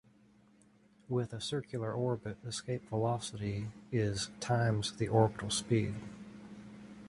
With 1.09 1.31
a 1.31 1.39
circular 1.39 1.93
orbit, 1.93 2.37
escape 2.43 2.89
velocity 2.89 3.67
is 3.91 4.31
times 4.39 4.93
the 4.93 5.07
orbital 5.07 5.51
speed. 5.51 5.93